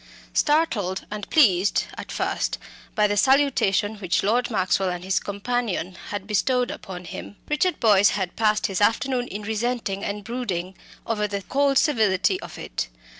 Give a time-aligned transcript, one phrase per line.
[0.33, 2.57] Startled and pleased at first
[2.95, 8.09] by the salutation which Lord Maxwell and his companion had bestowed upon him, Richard Boyce
[8.17, 10.75] had passed his afternoon in resenting and brooding
[11.05, 12.87] over the cold civility of it.